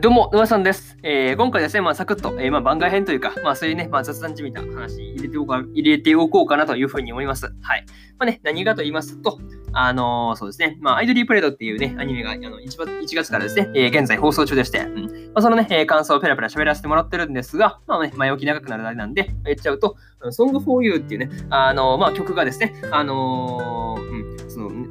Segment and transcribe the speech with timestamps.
[0.00, 0.96] どうも、沼さんです。
[1.02, 7.46] えー、今回ですね、まあ、サクッと、えー、まあ、番外編というか、まあ、そういうね、まあ、雑談じみた話入れておこう入れておこうかなというふうに思います。
[7.46, 7.84] はい。
[8.16, 9.40] まあね、何かと言いますと、
[9.72, 12.68] あのー、そうですね、まあ、アイドリープレードっていうね、アニメがあの 1,
[13.00, 19.96] 1月からですね、えー、現在放送中でして、うんまあ、そのね、えー、感想をペラペラ喋らせてもらってるんですが、まあね、前置き長くなるあれなんで、言っちゃうと、
[20.30, 23.87] Song for You っていうね、あのー、まあ、曲がですね、あのー、うんその、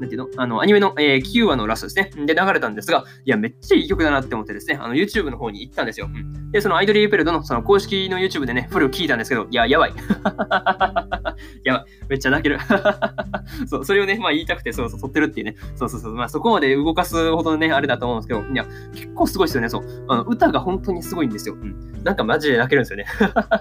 [0.00, 0.28] なんていうの？
[0.36, 2.26] あの、アニメの、えー、9話のラストですね。
[2.26, 6.08] で、流れたんですが、いや、めっちゃいい曲だなって思ってですね、あの、YouTube の方に行ったんですよ。
[6.50, 9.92] で、そのアイドリーペルドのその公式の YouTube でね、フル聞いたんですけど、いや、やばい。
[11.64, 11.84] やばい。
[12.08, 12.58] めっちゃ泣ける。
[13.66, 15.56] そう、それをね、まあ言いたくて、そうそう、撮ってるっていうね。
[15.76, 16.14] そうそうそう。
[16.14, 20.04] まあそこまで動かすほどね、あれだと思うんですけど、いや、結構すごいですよね、そう。
[20.08, 21.54] あの、歌が本当にすごいんですよ。
[21.54, 22.02] うん。
[22.02, 23.06] なんかマジで泣けるんですよね。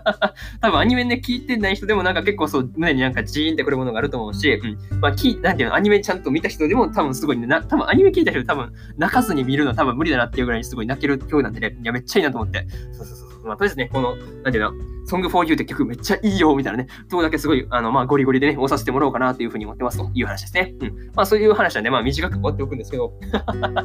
[0.61, 4.99] 多分アニメね、聞いてない人でもなんか結構そう、胸になんかジーンってくるものがあると思うし、うん。
[4.99, 12.65] まあ、き、なんていうの、アニメちゃんと見た人でも多分すごいね、な多分アニメ聞いた人多分泣かずに見るの多分無理だなっていうぐらいにすごい泣ける曲なんでね、いや、めっちゃいいなと思って。
[12.91, 13.30] そうそうそう。
[13.43, 14.73] まあ、とりあえずね、この、なんていうの、
[15.05, 20.73] Song for You って曲めっちゃいいよ、みたいなね、とこだけすごい、あの、まあ、ゴリゴリでね、押させてもらおうかなというふうに思ってますという話ですね。
[20.79, 21.11] うん。
[21.15, 23.13] まあ、そういう話なんで、まあ、短く終わっておくんですけど、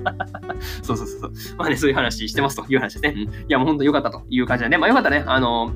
[0.82, 1.56] そうそうそうそう。
[1.56, 3.14] まあね、そういう話してますという話ですね。
[3.16, 3.32] うん。
[3.32, 5.72] いや、もうほんと良かったという感じなんで、まあ、よかったね、あの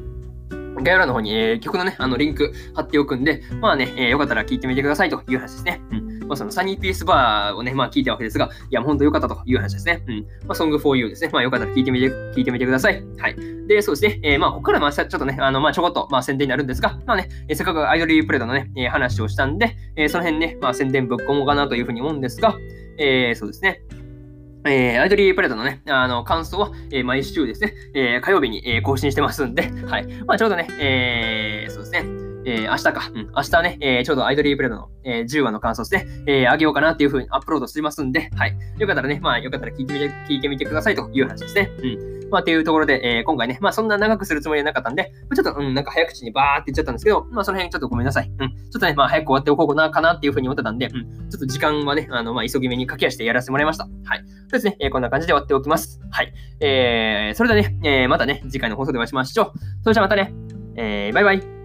[0.83, 5.81] 概要欄の方に、えー、曲のね、あの、リンク貼っておくんで、まあね、えー、よかったら聞いてみてくださいという話ですね。
[5.91, 6.10] うん。
[6.31, 10.01] まあ、そのサニーピースバーをね、まあ聞いたわけですが、いや、ほんと良かったという話ですね。
[10.07, 10.27] うん。
[10.47, 11.31] まあ、Song for You ですね。
[11.33, 13.03] まあ、よかったら聞いてみて、聞いてみてください。
[13.19, 13.37] はい。
[13.67, 14.21] で、そうですね。
[14.23, 22.55] えー、まあ、ここからまあ、ちょっとね、あの、まあ、ちょこっと、まあ、宣伝になるんですが、まあね、えー、せっかくアイドリープレートのね、えー、話をしたんで、えー、その辺ね、まあ、宣伝ぶっ込もうかなというふうに思うんですが、
[22.97, 23.83] えー、そうですね。
[24.67, 30.07] えー、アイドリープレートのね、あの、感想は、えー、毎週ですね、えー、火曜日に、えー、更新してますんで、はい。
[30.27, 32.05] まあ、ちょうどね、えー、そうですね、
[32.45, 38.57] えー、明日か、うん、明日ね、えー、ちょうどアイドリープレードの、えー、10話の感想ですね、えー、あげようかなっていう風にアップロードしてますんで、はい。
[38.79, 41.71] よかったらね、まあ、よかったら聞いてみて、聞いてみてくださいという話ですね。
[41.83, 42.21] うん。
[42.31, 48.33] まあ、というところで、えー、今回ね、まあ、そんな長くするつもりはなかったんで、ちょっと、うん、なんか早口にバーって言っちゃったんですけど、まあ、その辺ちょっとごめんなさい。
[48.39, 48.49] うん。
[48.51, 51.29] ちょっとね、まあ、早く終わっておこうかな、かなっていう風に思ってたんで、うん。
[51.29, 53.85] ちょっと時間はね、あの、まあ、急ぎ目に駆け足でやらせてもらいました。
[53.85, 54.25] はい。
[54.27, 56.01] そうですね、えー、こんな感じで終わっておきます。
[56.11, 56.33] はい。
[56.61, 59.59] えー、それではね、えー、またね、次回の放送でお会いしましょう。
[59.83, 60.33] それじゃあまたね、
[60.77, 61.60] えー、バイバイ。